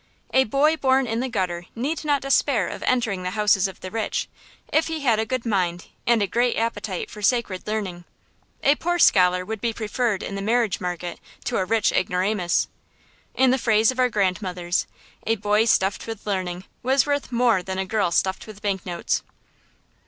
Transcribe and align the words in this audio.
A 0.33 0.45
boy 0.45 0.77
born 0.77 1.05
in 1.05 1.19
the 1.19 1.29
gutter 1.29 1.67
need 1.75 2.03
not 2.03 2.23
despair 2.23 2.67
of 2.67 2.81
entering 2.87 3.21
the 3.21 3.29
houses 3.37 3.67
of 3.67 3.81
the 3.81 3.91
rich, 3.91 4.27
if 4.73 4.87
he 4.87 5.01
had 5.01 5.19
a 5.19 5.27
good 5.27 5.45
mind 5.45 5.89
and 6.07 6.23
a 6.23 6.25
great 6.25 6.57
appetite 6.57 7.11
for 7.11 7.21
sacred 7.21 7.67
learning. 7.67 8.05
A 8.63 8.73
poor 8.73 8.97
scholar 8.97 9.45
would 9.45 9.61
be 9.61 9.73
preferred 9.73 10.23
in 10.23 10.33
the 10.33 10.41
marriage 10.41 10.81
market 10.81 11.19
to 11.43 11.57
a 11.57 11.65
rich 11.65 11.91
ignoramus. 11.91 12.67
In 13.35 13.51
the 13.51 13.59
phrase 13.59 13.91
of 13.91 13.99
our 13.99 14.09
grandmothers, 14.09 14.87
a 15.27 15.35
boy 15.35 15.65
stuffed 15.65 16.07
with 16.07 16.25
learning 16.25 16.63
was 16.81 17.05
worth 17.05 17.31
more 17.31 17.61
than 17.61 17.77
a 17.77 17.85
girl 17.85 18.09
stuffed 18.09 18.47
with 18.47 18.59
bank 18.63 18.87
notes. 18.87 19.21